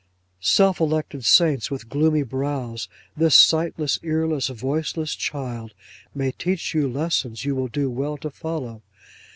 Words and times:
Self 0.39 0.79
elected 0.79 1.23
saints 1.25 1.69
with 1.69 1.87
gloomy 1.87 2.23
brows, 2.23 2.89
this 3.15 3.35
sightless, 3.35 3.99
earless, 4.01 4.47
voiceless 4.47 5.13
child 5.15 5.75
may 6.15 6.31
teach 6.31 6.73
you 6.73 6.89
lessons 6.89 7.45
you 7.45 7.53
will 7.53 7.67
do 7.67 7.87
well 7.87 8.17
to 8.17 8.31
follow. 8.31 8.81